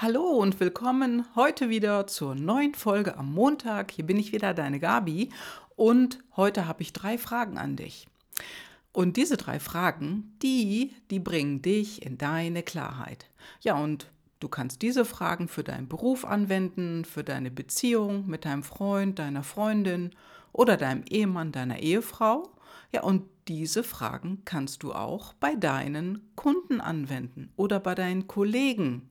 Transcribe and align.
Hallo 0.00 0.22
und 0.22 0.60
willkommen 0.60 1.24
heute 1.34 1.70
wieder 1.70 2.06
zur 2.06 2.36
neuen 2.36 2.72
Folge 2.74 3.16
am 3.16 3.34
Montag. 3.34 3.90
Hier 3.90 4.06
bin 4.06 4.16
ich 4.16 4.30
wieder, 4.30 4.54
deine 4.54 4.78
Gabi. 4.78 5.30
Und 5.74 6.20
heute 6.36 6.68
habe 6.68 6.82
ich 6.82 6.92
drei 6.92 7.18
Fragen 7.18 7.58
an 7.58 7.74
dich. 7.74 8.06
Und 8.92 9.16
diese 9.16 9.36
drei 9.36 9.58
Fragen, 9.58 10.36
die, 10.40 10.94
die 11.10 11.18
bringen 11.18 11.62
dich 11.62 12.06
in 12.06 12.16
deine 12.16 12.62
Klarheit. 12.62 13.28
Ja, 13.60 13.74
und 13.74 14.08
du 14.38 14.46
kannst 14.46 14.82
diese 14.82 15.04
Fragen 15.04 15.48
für 15.48 15.64
deinen 15.64 15.88
Beruf 15.88 16.24
anwenden, 16.24 17.04
für 17.04 17.24
deine 17.24 17.50
Beziehung 17.50 18.24
mit 18.28 18.44
deinem 18.44 18.62
Freund, 18.62 19.18
deiner 19.18 19.42
Freundin 19.42 20.12
oder 20.52 20.76
deinem 20.76 21.02
Ehemann, 21.10 21.50
deiner 21.50 21.80
Ehefrau. 21.80 22.48
Ja, 22.92 23.02
und 23.02 23.24
diese 23.48 23.82
Fragen 23.82 24.42
kannst 24.44 24.84
du 24.84 24.92
auch 24.92 25.32
bei 25.32 25.56
deinen 25.56 26.30
Kunden 26.36 26.80
anwenden 26.80 27.50
oder 27.56 27.80
bei 27.80 27.96
deinen 27.96 28.28
Kollegen 28.28 29.08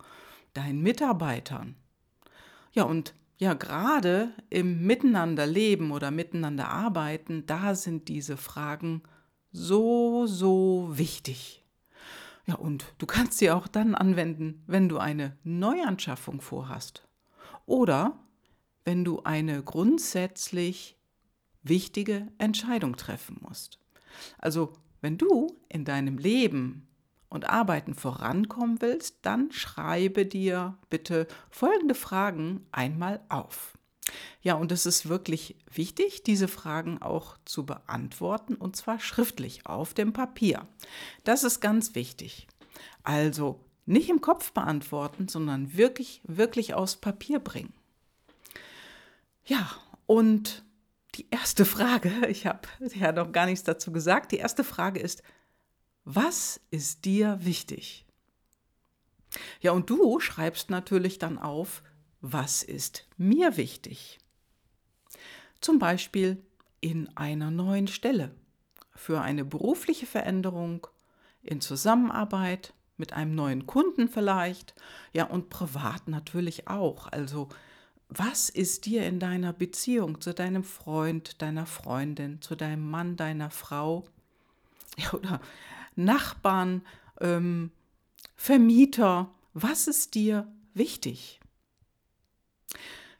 deinen 0.57 0.81
Mitarbeitern. 0.81 1.75
Ja, 2.73 2.83
und 2.83 3.13
ja, 3.37 3.53
gerade 3.53 4.33
im 4.49 4.85
Miteinanderleben 4.85 5.91
oder 5.91 6.09
Miteinander 6.09 6.69
arbeiten, 6.69 7.45
da 7.45 7.75
sind 7.75 8.07
diese 8.07 8.35
Fragen 8.35 9.03
so, 9.51 10.25
so 10.25 10.89
wichtig. 10.91 11.63
Ja, 12.47 12.55
und 12.55 12.93
du 12.97 13.05
kannst 13.05 13.37
sie 13.37 13.51
auch 13.51 13.67
dann 13.67 13.93
anwenden, 13.93 14.63
wenn 14.65 14.89
du 14.89 14.97
eine 14.97 15.37
Neuanschaffung 15.43 16.41
vorhast 16.41 17.07
oder 17.65 18.17
wenn 18.85 19.03
du 19.03 19.21
eine 19.23 19.61
grundsätzlich 19.61 20.97
wichtige 21.61 22.27
Entscheidung 22.37 22.95
treffen 22.95 23.37
musst. 23.41 23.79
Also, 24.39 24.73
wenn 25.01 25.17
du 25.17 25.59
in 25.69 25.85
deinem 25.85 26.17
Leben 26.17 26.87
und 27.29 27.49
Arbeiten 27.49 27.93
vorankommen 27.93 28.81
willst, 28.81 29.17
dann 29.21 29.51
schreibe 29.51 30.25
dir 30.25 30.77
bitte 30.89 31.27
folgende 31.49 31.95
Fragen 31.95 32.65
einmal 32.71 33.21
auf. 33.29 33.77
Ja, 34.41 34.53
und 34.53 34.71
es 34.71 34.85
ist 34.85 35.09
wirklich 35.09 35.57
wichtig, 35.71 36.23
diese 36.23 36.47
Fragen 36.47 37.01
auch 37.01 37.37
zu 37.43 37.65
beantworten 37.65 38.55
und 38.55 38.75
zwar 38.75 38.99
schriftlich 38.99 39.65
auf 39.65 39.93
dem 39.93 40.13
Papier. 40.13 40.67
Das 41.23 41.43
ist 41.43 41.59
ganz 41.59 41.95
wichtig. 41.95 42.47
Also 43.03 43.59
nicht 43.85 44.09
im 44.09 44.21
Kopf 44.21 44.51
beantworten, 44.51 45.27
sondern 45.27 45.75
wirklich, 45.75 46.21
wirklich 46.25 46.73
aufs 46.73 46.97
Papier 46.97 47.39
bringen. 47.39 47.73
Ja, 49.45 49.69
und 50.05 50.63
die 51.15 51.27
erste 51.31 51.65
Frage, 51.65 52.11
ich 52.27 52.45
habe 52.45 52.67
ja 52.93 53.11
noch 53.11 53.31
gar 53.31 53.45
nichts 53.45 53.63
dazu 53.63 53.91
gesagt, 53.91 54.31
die 54.31 54.37
erste 54.37 54.63
Frage 54.63 54.99
ist, 54.99 55.23
was 56.09 56.61
ist 56.71 57.03
dir 57.03 57.37
wichtig? 57.41 58.05
Ja, 59.59 59.73
und 59.73 59.89
du 59.89 60.21
schreibst 60.21 60.69
natürlich 60.69 61.19
dann 61.19 61.37
auf, 61.37 61.83
was 62.21 62.63
ist 62.63 63.05
mir 63.17 63.57
wichtig? 63.57 64.17
Zum 65.59 65.79
Beispiel 65.79 66.41
in 66.79 67.09
einer 67.17 67.51
neuen 67.51 67.87
Stelle, 67.87 68.33
für 68.95 69.19
eine 69.19 69.43
berufliche 69.43 70.05
Veränderung, 70.05 70.87
in 71.43 71.59
Zusammenarbeit, 71.59 72.73
mit 72.95 73.11
einem 73.11 73.35
neuen 73.35 73.67
Kunden 73.67 74.07
vielleicht, 74.07 74.75
ja 75.11 75.25
und 75.25 75.49
privat 75.49 76.07
natürlich 76.07 76.69
auch. 76.69 77.11
Also 77.11 77.49
was 78.07 78.49
ist 78.49 78.85
dir 78.85 79.05
in 79.05 79.19
deiner 79.19 79.51
Beziehung 79.51 80.21
zu 80.21 80.33
deinem 80.33 80.63
Freund, 80.63 81.41
deiner 81.41 81.65
Freundin, 81.65 82.41
zu 82.41 82.55
deinem 82.55 82.89
Mann, 82.89 83.17
deiner 83.17 83.49
Frau 83.49 84.05
ja, 84.97 85.11
oder 85.11 85.41
Nachbarn, 85.97 86.83
ähm, 87.19 87.71
Vermieter, 88.35 89.33
was 89.53 89.87
ist 89.87 90.15
dir 90.15 90.47
wichtig? 90.73 91.39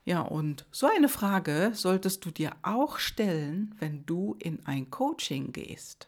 Ja, 0.05 0.21
und 0.21 0.65
so 0.71 0.87
eine 0.87 1.09
Frage 1.09 1.71
solltest 1.73 2.23
du 2.23 2.31
dir 2.31 2.55
auch 2.61 2.97
stellen, 2.97 3.75
wenn 3.79 4.05
du 4.05 4.37
in 4.39 4.65
ein 4.65 4.89
Coaching 4.89 5.51
gehst. 5.51 6.07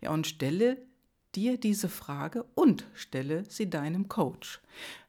Ja, 0.00 0.10
und 0.10 0.26
stelle 0.26 0.76
dir 1.34 1.58
diese 1.58 1.88
Frage 1.88 2.44
und 2.54 2.86
stelle 2.94 3.44
sie 3.48 3.68
deinem 3.68 4.08
Coach. 4.08 4.60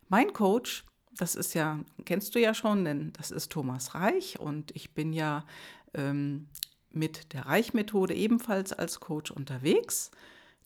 Mein 0.09 0.33
Coach, 0.33 0.85
das 1.17 1.35
ist 1.35 1.53
ja, 1.53 1.81
kennst 2.05 2.33
du 2.33 2.39
ja 2.39 2.53
schon, 2.53 2.85
denn 2.85 3.13
das 3.13 3.29
ist 3.29 3.51
Thomas 3.51 3.93
Reich 3.93 4.39
und 4.39 4.71
ich 4.75 4.95
bin 4.95 5.13
ja 5.13 5.45
ähm, 5.93 6.47
mit 6.89 7.33
der 7.33 7.45
Reich-Methode 7.45 8.15
ebenfalls 8.15 8.73
als 8.73 9.01
Coach 9.01 9.29
unterwegs 9.29 10.09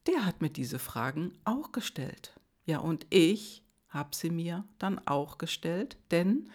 der 0.08 0.26
hat 0.26 0.42
mir 0.42 0.50
diese 0.50 0.80
Fragen 0.80 1.38
auch 1.44 1.72
gestellt. 1.72 2.34
Ja, 2.66 2.80
und 2.80 3.06
ich 3.10 3.64
habe 3.90 4.16
sie 4.16 4.30
mir 4.30 4.66
dann 4.80 5.06
auch 5.08 5.38
gestellt, 5.38 5.98
denn 6.12 6.50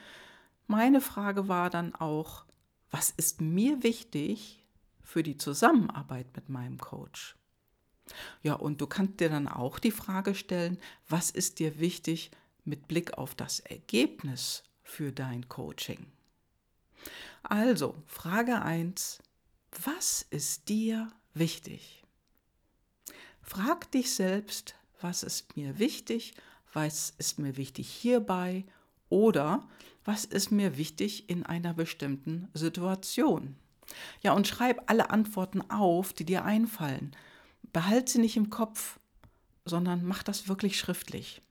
meine 0.66 1.00
Frage 1.00 1.48
war 1.48 1.70
dann 1.70 1.94
auch, 1.94 2.44
was 2.90 3.10
ist 3.10 3.40
mir 3.40 3.82
wichtig 3.82 4.64
für 5.02 5.22
die 5.22 5.36
Zusammenarbeit 5.36 6.34
mit 6.36 6.48
meinem 6.48 6.78
Coach? 6.78 7.36
Ja, 8.42 8.54
und 8.54 8.80
du 8.80 8.86
kannst 8.86 9.20
dir 9.20 9.28
dann 9.28 9.48
auch 9.48 9.78
die 9.78 9.90
Frage 9.90 10.34
stellen, 10.34 10.78
was 11.08 11.30
ist 11.30 11.58
dir 11.58 11.78
wichtig 11.78 12.30
mit 12.64 12.88
Blick 12.88 13.16
auf 13.18 13.34
das 13.34 13.60
Ergebnis 13.60 14.62
für 14.82 15.12
dein 15.12 15.48
Coaching? 15.48 16.06
Also, 17.42 17.94
Frage 18.06 18.62
1, 18.62 19.20
was 19.84 20.22
ist 20.30 20.68
dir 20.68 21.10
wichtig? 21.34 22.01
Frag 23.42 23.90
dich 23.90 24.14
selbst, 24.14 24.74
was 25.00 25.22
ist 25.22 25.56
mir 25.56 25.78
wichtig, 25.78 26.34
was 26.72 27.12
ist 27.18 27.38
mir 27.38 27.56
wichtig 27.56 27.88
hierbei 27.88 28.64
oder 29.08 29.68
was 30.04 30.24
ist 30.24 30.50
mir 30.50 30.78
wichtig 30.78 31.28
in 31.28 31.44
einer 31.44 31.74
bestimmten 31.74 32.48
Situation. 32.54 33.56
Ja, 34.22 34.32
und 34.32 34.48
schreib 34.48 34.90
alle 34.90 35.10
Antworten 35.10 35.60
auf, 35.70 36.12
die 36.12 36.24
dir 36.24 36.44
einfallen. 36.44 37.14
Behalt 37.72 38.08
sie 38.08 38.20
nicht 38.20 38.36
im 38.36 38.48
Kopf, 38.48 38.98
sondern 39.64 40.04
mach 40.04 40.22
das 40.22 40.48
wirklich 40.48 40.78
schriftlich. 40.78 41.42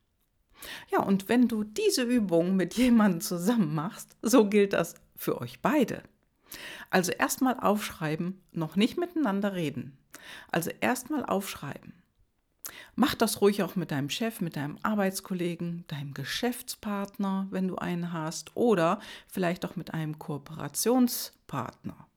Ja, 0.92 1.02
und 1.02 1.30
wenn 1.30 1.48
du 1.48 1.64
diese 1.64 2.04
Übung 2.04 2.56
mit 2.56 2.76
jemandem 2.76 3.22
zusammen 3.22 3.74
machst, 3.74 4.16
so 4.22 4.48
gilt 4.48 4.74
das 4.74 4.96
für 5.16 5.40
euch 5.40 5.62
beide. 5.62 6.04
Also 6.90 7.12
erstmal 7.12 7.60
aufschreiben, 7.60 8.42
noch 8.52 8.76
nicht 8.76 8.98
miteinander 8.98 9.54
reden. 9.54 9.98
Also 10.52 10.72
erstmal 10.82 11.26
aufschreiben. 11.26 11.94
Mach 12.96 13.16
das 13.16 13.42
ruhig 13.42 13.64
auch 13.64 13.76
mit 13.76 13.92
deinem 13.92 14.10
Chef, 14.10 14.42
mit 14.42 14.56
deinem 14.56 14.78
Arbeitskollegen, 14.84 15.86
deinem 15.88 16.14
Geschäftspartner, 16.14 17.48
wenn 17.50 17.68
du 17.68 17.78
einen 17.78 18.14
hast, 18.14 18.56
oder 18.56 19.00
vielleicht 19.28 19.66
auch 19.66 19.76
mit 19.76 19.94
einem 19.94 20.20
Kooperationspartner. 20.20 22.08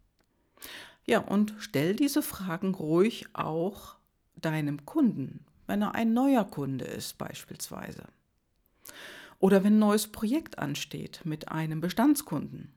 Ja, 1.07 1.21
und 1.21 1.55
stell 1.59 1.95
diese 1.95 2.23
Fragen 2.23 2.75
ruhig 2.75 3.27
auch 3.35 3.97
deinem 4.37 4.85
Kunden, 4.85 5.45
wenn 5.67 5.83
er 5.83 5.95
ein 5.95 6.13
neuer 6.13 6.45
Kunde 6.45 6.85
ist 6.85 7.19
beispielsweise. 7.19 8.05
Oder 9.39 9.65
wenn 9.65 9.77
ein 9.77 9.81
neues 9.81 10.09
Projekt 10.09 10.59
ansteht 10.59 11.21
mit 11.25 11.49
einem 11.51 11.81
Bestandskunden. 11.81 12.73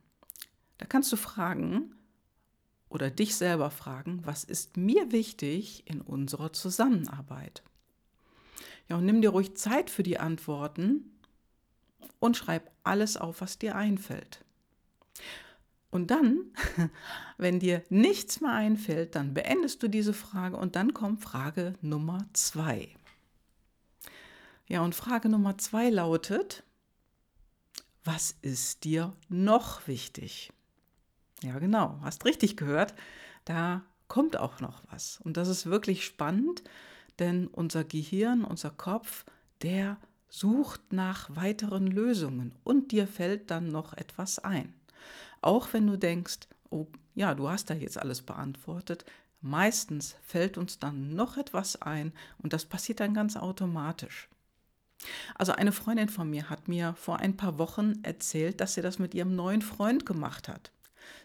Da 0.78 0.86
kannst 0.86 1.12
du 1.12 1.16
fragen 1.16 1.96
oder 2.90 3.10
dich 3.10 3.36
selber 3.36 3.70
fragen, 3.70 4.22
was 4.26 4.44
ist 4.44 4.78
mir 4.78 5.12
wichtig 5.12 5.84
in 5.88 6.02
unserer 6.02 6.54
Zusammenarbeit? 6.54 7.64
Ja, 8.88 8.98
und 8.98 9.06
nimm 9.06 9.22
dir 9.22 9.30
ruhig 9.30 9.56
Zeit 9.56 9.90
für 9.90 10.04
die 10.04 10.20
Antworten 10.20 11.12
und 12.20 12.38
schreib 12.38 12.72
alles 12.84 13.18
auf, 13.18 13.42
was 13.42 13.60
dir 13.60 13.76
einfällt. 13.76 14.44
Und 15.90 16.12
dann, 16.12 16.54
wenn 17.38 17.60
dir 17.60 17.84
nichts 17.90 18.42
mehr 18.42 18.54
einfällt, 18.54 19.16
dann 19.16 19.34
beendest 19.34 19.84
du 19.84 19.88
diese 19.88 20.14
Frage 20.14 20.58
und 20.58 20.76
dann 20.76 20.94
kommt 20.94 21.22
Frage 21.22 21.74
Nummer 21.82 22.26
zwei. 22.34 22.90
Ja, 24.68 24.82
und 24.82 24.96
Frage 24.96 25.30
Nummer 25.30 25.58
zwei 25.58 25.90
lautet, 25.90 26.64
was 28.04 28.36
ist 28.42 28.84
dir 28.84 29.14
noch 29.30 29.88
wichtig? 29.88 30.52
Ja, 31.44 31.60
genau, 31.60 32.00
hast 32.02 32.26
richtig 32.26 32.58
gehört. 32.58 32.94
Da 33.46 33.84
kommt 34.08 34.38
auch 34.38 34.60
noch 34.60 34.82
was. 34.92 35.20
Und 35.24 35.38
das 35.38 35.48
ist 35.48 35.68
wirklich 35.68 36.06
spannend, 36.06 36.64
denn 37.20 37.48
unser 37.48 37.84
Gehirn, 37.84 38.44
unser 38.44 38.72
Kopf, 38.72 39.26
der 39.62 39.98
sucht 40.30 40.92
nach 40.92 41.36
weiteren 41.36 41.88
Lösungen 41.88 42.54
und 42.64 42.92
dir 42.92 43.08
fällt 43.08 43.50
dann 43.52 43.68
noch 43.68 43.94
etwas 43.94 44.40
ein. 44.40 44.74
Auch 45.42 45.74
wenn 45.74 45.88
du 45.88 45.98
denkst, 45.98 46.48
oh 46.70 46.88
ja, 47.16 47.34
du 47.34 47.50
hast 47.50 47.70
da 47.70 47.74
jetzt 47.74 47.98
alles 47.98 48.22
beantwortet, 48.22 49.06
meistens 49.42 50.16
fällt 50.24 50.58
uns 50.58 50.80
dann 50.80 51.16
noch 51.16 51.38
etwas 51.38 51.82
ein 51.82 52.14
und 52.40 52.54
das 52.54 52.66
passiert 52.66 53.00
dann 53.00 53.14
ganz 53.14 53.38
automatisch. 53.38 54.30
Also 55.36 55.52
eine 55.52 55.72
Freundin 55.72 56.10
von 56.10 56.30
mir 56.30 56.50
hat 56.50 56.68
mir 56.68 56.96
vor 56.96 57.18
ein 57.18 57.38
paar 57.38 57.58
Wochen 57.58 58.00
erzählt, 58.04 58.60
dass 58.60 58.74
sie 58.74 58.82
das 58.82 59.00
mit 59.00 59.14
ihrem 59.14 59.36
neuen 59.36 59.62
Freund 59.62 60.06
gemacht 60.06 60.48
hat. 60.48 60.72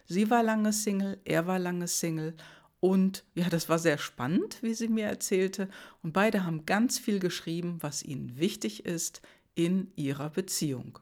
Sie 0.05 0.29
war 0.29 0.43
lange 0.43 0.73
Single, 0.73 1.19
er 1.25 1.47
war 1.47 1.59
lange 1.59 1.87
Single 1.87 2.35
und 2.83 3.23
ja, 3.33 3.49
das 3.49 3.69
war 3.69 3.79
sehr 3.79 3.97
spannend, 3.97 4.57
wie 4.61 4.73
sie 4.73 4.89
mir 4.89 5.05
erzählte. 5.05 5.69
Und 6.01 6.11
beide 6.11 6.45
haben 6.45 6.65
ganz 6.65 6.99
viel 6.99 7.19
geschrieben, 7.19 7.77
was 7.79 8.03
ihnen 8.03 8.37
wichtig 8.37 8.85
ist 8.85 9.21
in 9.55 9.91
ihrer 9.95 10.29
Beziehung. 10.29 10.99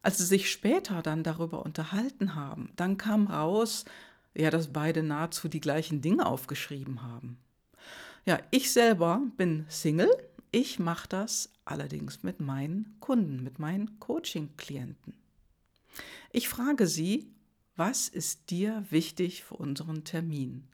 Als 0.00 0.16
sie 0.16 0.24
sich 0.24 0.50
später 0.50 1.02
dann 1.02 1.22
darüber 1.22 1.66
unterhalten 1.66 2.34
haben, 2.34 2.70
dann 2.76 2.96
kam 2.96 3.26
raus, 3.26 3.84
ja, 4.34 4.48
dass 4.48 4.72
beide 4.72 5.02
nahezu 5.02 5.48
die 5.48 5.60
gleichen 5.60 6.00
Dinge 6.00 6.24
aufgeschrieben 6.24 7.02
haben. 7.02 7.36
Ja, 8.24 8.38
ich 8.50 8.72
selber 8.72 9.20
bin 9.36 9.66
Single. 9.68 10.10
Ich 10.50 10.78
mache 10.78 11.08
das 11.08 11.50
allerdings 11.66 12.22
mit 12.22 12.40
meinen 12.40 12.96
Kunden, 13.00 13.42
mit 13.42 13.58
meinen 13.58 14.00
Coaching-Klienten. 14.00 15.12
Ich 16.32 16.48
frage 16.48 16.86
sie, 16.86 17.30
was 17.78 18.08
ist 18.08 18.50
dir 18.50 18.84
wichtig 18.90 19.44
für 19.44 19.54
unseren 19.54 20.02
Termin? 20.02 20.68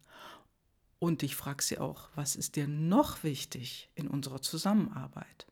Und 0.98 1.22
ich 1.22 1.36
frage 1.36 1.62
sie 1.62 1.78
auch, 1.78 2.08
was 2.14 2.34
ist 2.34 2.56
dir 2.56 2.66
noch 2.66 3.22
wichtig 3.22 3.90
in 3.94 4.08
unserer 4.08 4.40
Zusammenarbeit? 4.40 5.46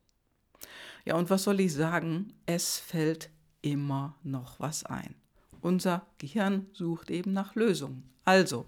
Ja, 1.05 1.17
und 1.17 1.29
was 1.29 1.43
soll 1.43 1.61
ich 1.61 1.75
sagen? 1.75 2.33
Es 2.47 2.79
fällt 2.79 3.29
immer 3.61 4.17
noch 4.23 4.61
was 4.61 4.85
ein. 4.85 5.15
Unser 5.61 6.07
Gehirn 6.17 6.69
sucht 6.73 7.11
eben 7.11 7.35
nach 7.35 7.55
Lösungen. 7.55 8.11
Also, 8.25 8.67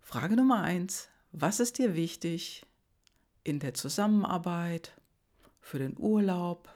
Frage 0.00 0.36
Nummer 0.36 0.62
eins, 0.62 1.08
was 1.32 1.58
ist 1.58 1.78
dir 1.78 1.96
wichtig 1.96 2.64
in 3.42 3.58
der 3.58 3.74
Zusammenarbeit, 3.74 4.94
für 5.60 5.78
den 5.80 5.98
Urlaub, 5.98 6.68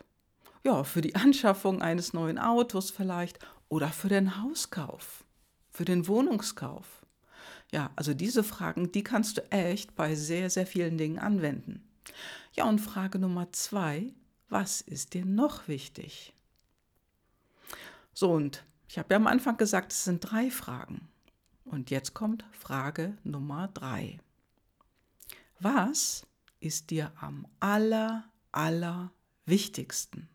ja, 0.64 0.82
für 0.82 1.03
die 1.03 1.14
Anschaffung 1.14 1.82
eines 1.82 2.12
neuen 2.12 2.38
Autos 2.38 2.91
vielleicht 2.91 3.38
oder 3.69 3.88
für 3.88 4.09
den 4.09 4.43
Hauskauf, 4.43 5.25
für 5.70 5.85
den 5.85 6.06
Wohnungskauf? 6.06 6.87
Ja, 7.70 7.91
also 7.97 8.15
diese 8.15 8.44
Fragen, 8.44 8.93
die 8.93 9.03
kannst 9.03 9.38
du 9.38 9.53
echt 9.53 9.94
bei 9.94 10.15
sehr, 10.15 10.49
sehr 10.49 10.67
vielen 10.67 10.97
Dingen 10.97 11.19
anwenden. 11.19 11.87
Ja, 12.55 12.65
und 12.65 12.79
Frage 12.81 13.19
Nummer 13.19 13.53
zwei, 13.53 14.12
was 14.49 14.81
ist 14.81 15.15
dir 15.15 15.25
noch 15.25 15.69
wichtig? 15.69 16.32
So, 18.15 18.32
und 18.32 18.65
ich 18.88 18.99
habe 18.99 19.12
ja 19.12 19.17
am 19.17 19.26
Anfang 19.26 19.59
gesagt, 19.59 19.93
es 19.93 20.05
sind 20.05 20.21
drei 20.21 20.50
Fragen. 20.50 21.09
Und 21.64 21.91
jetzt 21.91 22.14
kommt 22.14 22.44
Frage 22.53 23.19
Nummer 23.23 23.69
drei. 23.69 24.19
Was 25.61 26.26
ist 26.61 26.91
dir 26.91 27.12
am 27.21 27.47
aller, 27.61 28.25
aller 28.50 29.12
wichtigsten? 29.44 30.29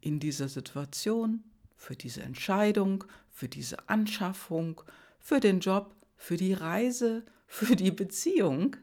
In 0.00 0.18
dieser 0.18 0.48
Situation, 0.48 1.44
für 1.78 1.96
diese 1.96 2.22
Entscheidung, 2.22 3.04
für 3.30 3.48
diese 3.48 3.88
Anschaffung, 3.88 4.82
für 5.18 5.40
den 5.40 5.60
Job, 5.60 5.94
für 6.16 6.36
die 6.36 6.52
Reise, 6.52 7.24
für 7.46 7.76
die 7.76 7.92
Beziehung, 7.92 8.76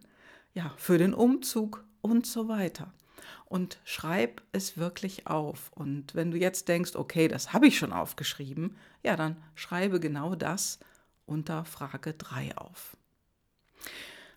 ja, 0.55 0.73
für 0.77 0.97
den 0.97 1.13
Umzug 1.13 1.83
und 2.01 2.25
so 2.25 2.47
weiter. 2.47 2.91
Und 3.45 3.77
schreib 3.83 4.41
es 4.53 4.77
wirklich 4.77 5.27
auf. 5.27 5.71
Und 5.73 6.15
wenn 6.15 6.31
du 6.31 6.37
jetzt 6.37 6.67
denkst, 6.67 6.95
okay, 6.95 7.27
das 7.27 7.53
habe 7.53 7.67
ich 7.67 7.77
schon 7.77 7.93
aufgeschrieben, 7.93 8.75
ja, 9.03 9.15
dann 9.15 9.37
schreibe 9.53 9.99
genau 9.99 10.33
das 10.33 10.79
unter 11.25 11.65
Frage 11.65 12.13
3 12.13 12.57
auf. 12.57 12.97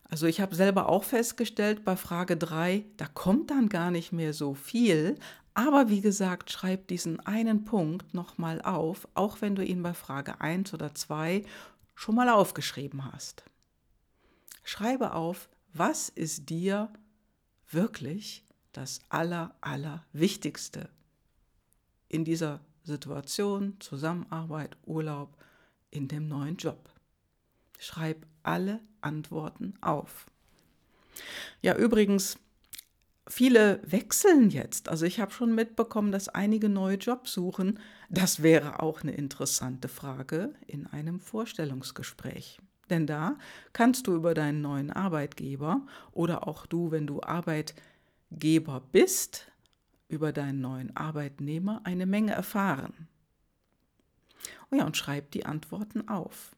Also 0.09 0.27
ich 0.27 0.41
habe 0.41 0.55
selber 0.55 0.89
auch 0.89 1.05
festgestellt, 1.05 1.85
bei 1.85 1.95
Frage 1.95 2.37
3, 2.37 2.85
da 2.97 3.07
kommt 3.07 3.51
dann 3.51 3.69
gar 3.69 3.91
nicht 3.91 4.13
mehr 4.13 4.33
so 4.33 4.55
viel. 4.55 5.17
Aber 5.53 5.91
wie 5.91 6.01
gesagt, 6.01 6.51
schreib 6.51 6.89
diesen 6.89 7.21
einen 7.21 7.65
Punkt 7.65 8.15
nochmal 8.15 8.63
auf, 8.63 9.07
auch 9.15 9.41
wenn 9.41 9.55
du 9.55 9.65
ihn 9.65 9.83
bei 9.83 9.93
Frage 9.93 10.41
1 10.41 10.73
oder 10.73 10.95
2 10.95 11.45
schon 11.95 12.15
mal 12.15 12.31
aufgeschrieben 12.31 13.13
hast. 13.13 13.45
Schreibe 14.63 15.15
auf, 15.15 15.49
was 15.73 16.09
ist 16.09 16.49
dir 16.49 16.93
wirklich 17.71 18.45
das 18.73 19.01
Aller, 19.09 19.55
Allerwichtigste 19.61 20.89
in 22.09 22.25
dieser 22.25 22.61
Situation, 22.85 23.77
Zusammenarbeit, 23.81 24.77
Urlaub, 24.87 25.37
in 25.91 26.09
dem 26.09 26.29
neuen 26.29 26.57
Job. 26.57 26.89
Schreib 27.79 28.27
alle 28.43 28.81
Antworten 29.01 29.75
auf. 29.81 30.27
Ja, 31.63 31.77
übrigens, 31.77 32.39
viele 33.27 33.81
wechseln 33.85 34.51
jetzt. 34.51 34.89
Also 34.89 35.07
ich 35.07 35.21
habe 35.21 35.33
schon 35.33 35.55
mitbekommen, 35.55 36.13
dass 36.13 36.29
einige 36.29 36.69
neue 36.69 36.97
Jobs 36.97 37.33
suchen. 37.33 37.79
Das 38.11 38.43
wäre 38.43 38.81
auch 38.83 39.03
eine 39.03 39.13
interessante 39.13 39.89
Frage 39.89 40.55
in 40.67 40.87
einem 40.87 41.21
Vorstellungsgespräch. 41.21 42.59
Denn 42.91 43.07
da 43.07 43.37
kannst 43.73 44.07
du 44.07 44.15
über 44.15 44.35
deinen 44.35 44.63
neuen 44.63 44.91
Arbeitgeber 44.91 45.83
oder 46.13 46.49
auch 46.49 46.67
du, 46.67 46.91
wenn 46.91 47.07
du 47.07 47.21
Arbeitgeber 47.23 48.81
bist, 48.93 49.51
über 50.09 50.33
deinen 50.33 50.61
neuen 50.61 50.97
Arbeitnehmer 50.97 51.83
eine 51.85 52.07
Menge 52.07 52.33
erfahren. 52.33 53.09
Oh 54.71 54.77
ja, 54.77 54.87
und 54.87 54.97
schreib 54.97 55.31
die 55.33 55.45
Antworten 55.45 56.09
auf. 56.09 56.57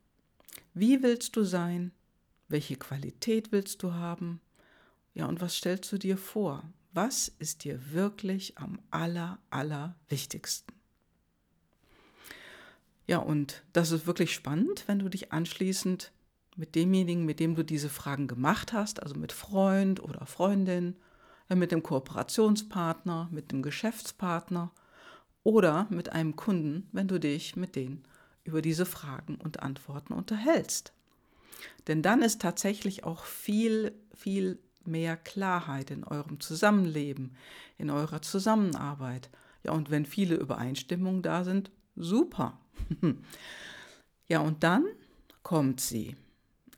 Wie 0.74 1.02
willst 1.02 1.36
du 1.36 1.44
sein? 1.44 1.92
Welche 2.48 2.76
Qualität 2.76 3.52
willst 3.52 3.82
du 3.82 3.92
haben? 3.92 4.40
Ja, 5.14 5.26
und 5.26 5.40
was 5.40 5.56
stellst 5.56 5.90
du 5.92 5.98
dir 5.98 6.16
vor? 6.16 6.64
Was 6.92 7.28
ist 7.38 7.64
dir 7.64 7.92
wirklich 7.92 8.58
am 8.58 8.80
aller, 8.90 9.38
aller 9.50 9.94
wichtigsten? 10.08 10.72
Ja, 13.06 13.18
und 13.18 13.62
das 13.72 13.90
ist 13.90 14.06
wirklich 14.06 14.34
spannend, 14.34 14.84
wenn 14.86 15.00
du 15.00 15.08
dich 15.08 15.32
anschließend 15.32 16.12
mit 16.56 16.74
demjenigen, 16.74 17.24
mit 17.24 17.40
dem 17.40 17.54
du 17.54 17.64
diese 17.64 17.88
Fragen 17.88 18.28
gemacht 18.28 18.72
hast, 18.72 19.02
also 19.02 19.14
mit 19.14 19.32
Freund 19.32 20.02
oder 20.02 20.26
Freundin, 20.26 20.96
mit 21.48 21.72
dem 21.72 21.82
Kooperationspartner, 21.82 23.28
mit 23.32 23.50
dem 23.50 23.62
Geschäftspartner 23.62 24.70
oder 25.42 25.86
mit 25.90 26.12
einem 26.12 26.36
Kunden, 26.36 26.88
wenn 26.92 27.08
du 27.08 27.18
dich 27.18 27.56
mit 27.56 27.74
denen 27.74 28.04
über 28.44 28.62
diese 28.62 28.86
Fragen 28.86 29.36
und 29.36 29.62
Antworten 29.62 30.12
unterhältst. 30.12 30.92
Denn 31.86 32.02
dann 32.02 32.22
ist 32.22 32.40
tatsächlich 32.40 33.04
auch 33.04 33.24
viel, 33.24 33.92
viel 34.14 34.58
mehr 34.84 35.16
Klarheit 35.16 35.90
in 35.90 36.04
eurem 36.04 36.40
Zusammenleben, 36.40 37.36
in 37.78 37.90
eurer 37.90 38.22
Zusammenarbeit. 38.22 39.30
Ja, 39.62 39.72
und 39.72 39.90
wenn 39.90 40.06
viele 40.06 40.36
Übereinstimmungen 40.36 41.22
da 41.22 41.44
sind, 41.44 41.70
super. 41.96 42.58
ja, 44.28 44.40
und 44.40 44.62
dann 44.62 44.86
kommt 45.42 45.80
sie. 45.80 46.16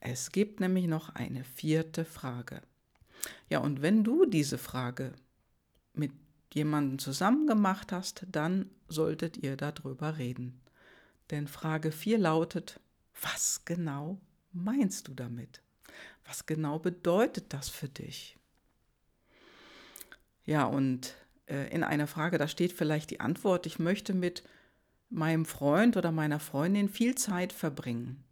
Es 0.01 0.33
gibt 0.33 0.61
nämlich 0.61 0.89
noch 0.89 1.15
eine 1.15 1.45
vierte 1.45 2.05
Frage. 2.05 2.61
Ja, 3.49 3.61
und 3.61 3.83
wenn 3.83 4.03
du 4.03 4.25
diese 4.27 4.59
Frage 4.59 5.13
mit 5.95 6.11
jemandem 6.53 6.99
zusammen 6.99 7.47
gemacht 7.47 7.93
hast, 7.93 8.27
dann 8.31 8.71
solltet 8.89 9.37
ihr 9.37 9.57
darüber 9.57 10.19
reden. 10.19 10.61
Denn 11.33 11.49
Frage 11.49 11.91
4 11.91 12.19
lautet, 12.19 12.79
was 13.21 13.65
genau 13.65 14.21
meinst 14.53 15.09
du 15.09 15.15
damit? 15.15 15.63
Was 16.27 16.47
genau 16.47 16.79
bedeutet 16.79 17.53
das 17.55 17.71
für 17.71 17.89
dich? 17.89 18.39
Ja, 20.45 20.65
und 20.67 21.15
äh, 21.47 21.75
in 21.75 21.85
einer 21.85 22.07
Frage, 22.07 22.37
da 22.37 22.47
steht 22.49 22.73
vielleicht 22.73 23.11
die 23.11 23.21
Antwort, 23.21 23.65
ich 23.65 23.79
möchte 23.79 24.13
mit 24.13 24.45
meinem 25.09 25.47
Freund 25.47 25.97
oder 25.97 26.13
meiner 26.13 26.39
Freundin 26.39 26.91
viel 26.91 27.15
Zeit 27.15 27.55
verbringen. 27.55 28.23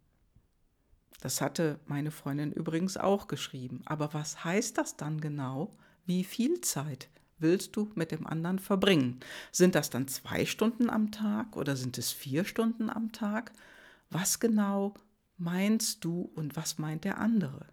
Das 1.21 1.41
hatte 1.41 1.79
meine 1.85 2.11
Freundin 2.11 2.51
übrigens 2.51 2.97
auch 2.97 3.27
geschrieben. 3.27 3.81
Aber 3.85 4.13
was 4.13 4.43
heißt 4.43 4.77
das 4.77 4.95
dann 4.95 5.19
genau? 5.21 5.71
Wie 6.05 6.23
viel 6.23 6.61
Zeit 6.61 7.09
willst 7.41 7.75
du 7.75 7.91
mit 7.95 8.11
dem 8.11 8.25
anderen 8.27 8.59
verbringen? 8.59 9.19
Sind 9.51 9.75
das 9.75 9.89
dann 9.89 10.07
zwei 10.07 10.45
Stunden 10.45 10.89
am 10.89 11.11
Tag 11.11 11.55
oder 11.57 11.75
sind 11.75 11.97
es 11.97 12.11
vier 12.11 12.45
Stunden 12.45 12.89
am 12.89 13.11
Tag? 13.11 13.51
Was 14.09 14.39
genau 14.39 14.93
meinst 15.37 16.03
du 16.03 16.31
und 16.35 16.55
was 16.55 16.77
meint 16.77 17.03
der 17.03 17.17
andere? 17.17 17.65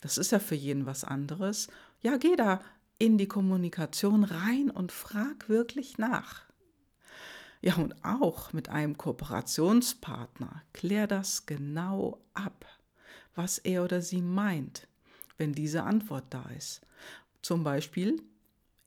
Das 0.00 0.18
ist 0.18 0.32
ja 0.32 0.38
für 0.38 0.54
jeden 0.54 0.86
was 0.86 1.04
anderes. 1.04 1.68
Ja, 2.02 2.16
geh 2.16 2.36
da 2.36 2.60
in 2.98 3.18
die 3.18 3.28
Kommunikation 3.28 4.24
rein 4.24 4.70
und 4.70 4.92
frag 4.92 5.48
wirklich 5.48 5.98
nach. 5.98 6.42
Ja, 7.62 7.76
und 7.76 8.04
auch 8.04 8.52
mit 8.52 8.68
einem 8.68 8.96
Kooperationspartner 8.96 10.62
klär 10.72 11.06
das 11.06 11.44
genau 11.44 12.20
ab, 12.32 12.64
was 13.34 13.58
er 13.58 13.84
oder 13.84 14.00
sie 14.00 14.22
meint, 14.22 14.86
wenn 15.36 15.52
diese 15.52 15.82
Antwort 15.84 16.24
da 16.30 16.44
ist. 16.56 16.80
Zum 17.42 17.64
Beispiel, 17.64 18.22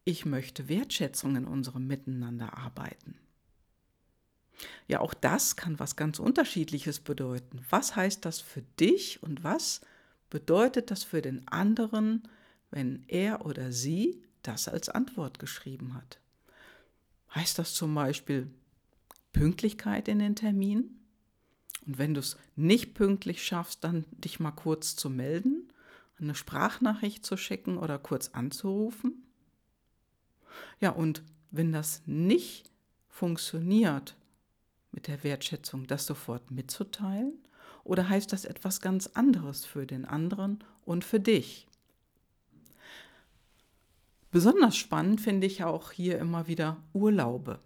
ich 0.05 0.25
möchte 0.25 0.67
Wertschätzung 0.67 1.35
in 1.35 1.45
unserem 1.45 1.87
Miteinander 1.87 2.57
arbeiten. 2.57 3.17
Ja, 4.87 4.99
auch 4.99 5.13
das 5.13 5.55
kann 5.55 5.79
was 5.79 5.95
ganz 5.95 6.19
Unterschiedliches 6.19 6.99
bedeuten. 6.99 7.65
Was 7.69 7.95
heißt 7.95 8.23
das 8.25 8.39
für 8.39 8.61
dich 8.79 9.23
und 9.23 9.43
was 9.43 9.81
bedeutet 10.29 10.91
das 10.91 11.03
für 11.03 11.21
den 11.21 11.47
anderen, 11.47 12.27
wenn 12.69 13.03
er 13.07 13.45
oder 13.45 13.71
sie 13.71 14.23
das 14.41 14.67
als 14.67 14.89
Antwort 14.89 15.39
geschrieben 15.39 15.93
hat? 15.93 16.19
Heißt 17.33 17.57
das 17.57 17.73
zum 17.73 17.95
Beispiel, 17.95 18.49
Pünktlichkeit 19.31 20.07
in 20.07 20.19
den 20.19 20.35
Termin. 20.35 20.99
Und 21.85 21.97
wenn 21.97 22.13
du 22.13 22.19
es 22.19 22.37
nicht 22.55 22.93
pünktlich 22.93 23.43
schaffst, 23.43 23.83
dann 23.83 24.05
dich 24.11 24.39
mal 24.39 24.51
kurz 24.51 24.95
zu 24.95 25.09
melden. 25.09 25.69
eine 26.19 26.35
Sprachnachricht 26.35 27.25
zu 27.25 27.35
schicken 27.35 27.77
oder 27.77 27.99
kurz 27.99 28.29
anzurufen? 28.29 29.22
Ja, 30.79 30.91
und 30.91 31.23
wenn 31.51 31.71
das 31.71 32.01
nicht 32.05 32.71
funktioniert 33.07 34.15
mit 34.91 35.07
der 35.07 35.23
Wertschätzung, 35.23 35.87
das 35.87 36.05
sofort 36.05 36.51
mitzuteilen? 36.51 37.33
Oder 37.83 38.07
heißt 38.07 38.31
das 38.31 38.45
etwas 38.45 38.79
ganz 38.79 39.07
anderes 39.07 39.65
für 39.65 39.85
den 39.85 40.05
anderen 40.05 40.63
und 40.85 41.03
für 41.03 41.19
dich? 41.19 41.67
Besonders 44.31 44.75
spannend 44.77 45.21
finde 45.21 45.45
ich 45.45 45.63
auch 45.63 45.91
hier 45.91 46.17
immer 46.17 46.47
wieder 46.47 46.77
Urlaube. 46.93 47.59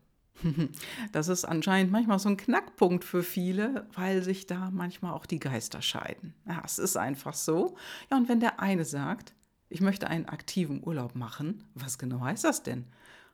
Das 1.11 1.29
ist 1.29 1.45
anscheinend 1.45 1.91
manchmal 1.91 2.19
so 2.19 2.29
ein 2.29 2.37
Knackpunkt 2.37 3.03
für 3.03 3.23
viele, 3.23 3.87
weil 3.93 4.21
sich 4.21 4.45
da 4.45 4.69
manchmal 4.71 5.13
auch 5.13 5.25
die 5.25 5.39
Geister 5.39 5.81
scheiden. 5.81 6.33
Ja, 6.45 6.61
es 6.63 6.77
ist 6.77 6.97
einfach 6.97 7.33
so. 7.33 7.75
Ja, 8.11 8.17
und 8.17 8.29
wenn 8.29 8.39
der 8.39 8.59
eine 8.59 8.85
sagt, 8.85 9.33
ich 9.69 9.81
möchte 9.81 10.07
einen 10.07 10.25
aktiven 10.27 10.85
Urlaub 10.85 11.15
machen, 11.15 11.63
was 11.75 11.97
genau 11.97 12.21
heißt 12.21 12.43
das 12.43 12.63
denn? 12.63 12.85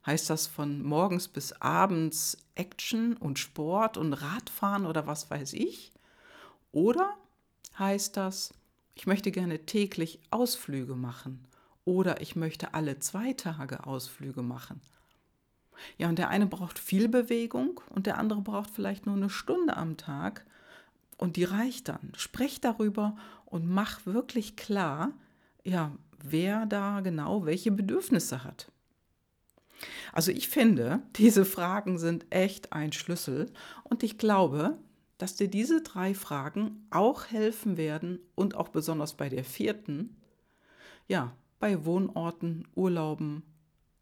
Heißt 0.05 0.29
das 0.29 0.47
von 0.47 0.83
morgens 0.83 1.27
bis 1.27 1.53
abends 1.53 2.37
Action 2.55 3.15
und 3.15 3.39
Sport 3.39 3.97
und 3.97 4.13
Radfahren 4.13 4.85
oder 4.85 5.07
was 5.07 5.29
weiß 5.29 5.53
ich? 5.53 5.93
Oder 6.71 7.15
heißt 7.77 8.17
das, 8.17 8.53
ich 8.95 9.07
möchte 9.07 9.31
gerne 9.31 9.65
täglich 9.65 10.19
Ausflüge 10.29 10.95
machen 10.95 11.47
oder 11.85 12.21
ich 12.21 12.35
möchte 12.35 12.73
alle 12.73 12.99
zwei 12.99 13.33
Tage 13.33 13.85
Ausflüge 13.85 14.41
machen? 14.41 14.81
Ja, 15.97 16.09
und 16.09 16.19
der 16.19 16.29
eine 16.29 16.45
braucht 16.47 16.79
viel 16.79 17.07
Bewegung 17.09 17.81
und 17.89 18.05
der 18.05 18.17
andere 18.17 18.41
braucht 18.41 18.69
vielleicht 18.69 19.05
nur 19.05 19.15
eine 19.15 19.29
Stunde 19.29 19.75
am 19.75 19.97
Tag 19.97 20.45
und 21.17 21.35
die 21.35 21.43
reicht 21.43 21.87
dann. 21.87 22.11
Sprech 22.15 22.61
darüber 22.61 23.15
und 23.45 23.67
mach 23.67 24.05
wirklich 24.05 24.55
klar, 24.55 25.11
ja, 25.63 25.91
wer 26.23 26.65
da 26.65 27.01
genau 27.01 27.45
welche 27.45 27.71
Bedürfnisse 27.71 28.43
hat. 28.43 28.71
Also 30.11 30.31
ich 30.31 30.47
finde, 30.47 31.01
diese 31.15 31.45
Fragen 31.45 31.97
sind 31.97 32.25
echt 32.29 32.73
ein 32.73 32.91
Schlüssel 32.91 33.51
und 33.83 34.03
ich 34.03 34.17
glaube, 34.17 34.77
dass 35.17 35.35
dir 35.35 35.47
diese 35.47 35.81
drei 35.81 36.13
Fragen 36.13 36.85
auch 36.89 37.27
helfen 37.27 37.77
werden 37.77 38.19
und 38.35 38.55
auch 38.55 38.69
besonders 38.69 39.13
bei 39.13 39.29
der 39.29 39.43
vierten, 39.43 40.17
ja, 41.07 41.35
bei 41.59 41.85
Wohnorten, 41.85 42.67
Urlauben, 42.75 43.43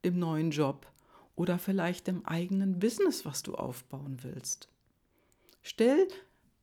dem 0.04 0.18
neuen 0.18 0.51
Job 0.51 0.88
oder 1.36 1.60
vielleicht 1.60 2.08
im 2.08 2.25
eigenen 2.25 2.80
Business, 2.80 3.25
was 3.25 3.44
du 3.44 3.56
aufbauen 3.56 4.20
willst. 4.24 4.70
Stell 5.62 6.08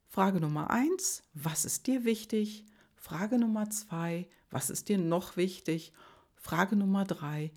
Frage 0.09 0.41
Nummer 0.41 0.71
eins, 0.71 1.23
was 1.35 1.65
ist 1.65 1.87
dir 1.87 2.05
wichtig? 2.05 2.65
Frage 2.99 3.38
Nummer 3.38 3.71
zwei, 3.71 4.28
was 4.50 4.71
ist 4.71 4.88
dir 4.88 4.99
noch 4.99 5.37
wichtig? 5.37 5.93
Frage 6.35 6.76
Nummer 6.76 7.05
drei, 7.05 7.52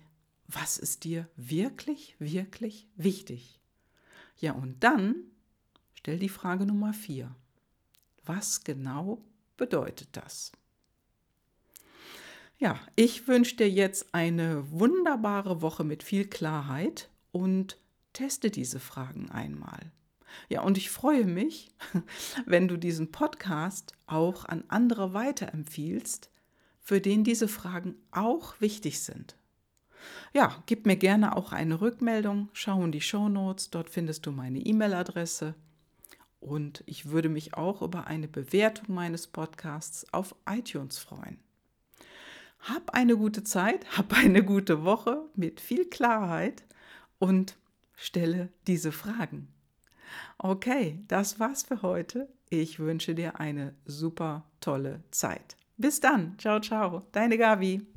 was 0.46 0.78
ist 0.78 1.04
dir 1.04 1.28
wirklich, 1.36 2.16
wirklich 2.18 2.88
wichtig? 2.94 3.60
Ja, 4.38 4.52
und 4.52 4.82
dann 4.82 5.16
stell 5.94 6.18
die 6.18 6.28
Frage 6.28 6.66
Nummer 6.66 6.92
vier. 6.92 7.34
Was 8.24 8.64
genau 8.64 9.24
bedeutet 9.56 10.08
das? 10.12 10.52
Ja, 12.58 12.78
ich 12.94 13.26
wünsche 13.26 13.56
dir 13.56 13.68
jetzt 13.68 14.14
eine 14.14 14.70
wunderbare 14.70 15.62
Woche 15.62 15.82
mit 15.82 16.04
viel 16.04 16.28
Klarheit 16.28 17.10
und 17.32 17.76
teste 18.12 18.50
diese 18.50 18.78
Fragen 18.78 19.30
einmal. 19.30 19.90
Ja, 20.48 20.62
und 20.62 20.76
ich 20.76 20.90
freue 20.90 21.24
mich, 21.24 21.70
wenn 22.46 22.68
du 22.68 22.76
diesen 22.76 23.10
Podcast 23.10 23.92
auch 24.06 24.44
an 24.44 24.64
andere 24.68 25.14
weiterempfiehlst, 25.14 26.30
für 26.80 27.00
den 27.00 27.24
diese 27.24 27.48
Fragen 27.48 27.94
auch 28.10 28.60
wichtig 28.60 29.00
sind. 29.00 29.36
Ja, 30.32 30.62
gib 30.66 30.86
mir 30.86 30.96
gerne 30.96 31.36
auch 31.36 31.52
eine 31.52 31.80
Rückmeldung, 31.80 32.48
schau 32.52 32.82
in 32.84 32.92
die 32.92 33.00
Show 33.00 33.28
Notes, 33.28 33.70
dort 33.70 33.88
findest 33.88 34.26
du 34.26 34.32
meine 34.32 34.58
E-Mail-Adresse. 34.58 35.54
Und 36.40 36.82
ich 36.86 37.10
würde 37.10 37.28
mich 37.28 37.54
auch 37.54 37.82
über 37.82 38.08
eine 38.08 38.26
Bewertung 38.26 38.94
meines 38.94 39.28
Podcasts 39.28 40.12
auf 40.12 40.34
iTunes 40.48 40.98
freuen. 40.98 41.38
Hab 42.58 42.90
eine 42.90 43.16
gute 43.16 43.44
Zeit, 43.44 43.96
hab 43.96 44.12
eine 44.12 44.44
gute 44.44 44.84
Woche 44.84 45.22
mit 45.36 45.60
viel 45.60 45.88
Klarheit 45.88 46.64
und 47.18 47.56
stelle 47.94 48.48
diese 48.66 48.90
Fragen. 48.90 49.48
Okay, 50.38 51.00
das 51.08 51.40
war's 51.40 51.62
für 51.62 51.82
heute. 51.82 52.28
Ich 52.50 52.78
wünsche 52.78 53.14
dir 53.14 53.40
eine 53.40 53.74
super 53.84 54.44
tolle 54.60 55.02
Zeit. 55.10 55.56
Bis 55.76 56.00
dann. 56.00 56.38
Ciao, 56.38 56.60
ciao. 56.60 57.02
Deine 57.12 57.38
Gabi. 57.38 57.91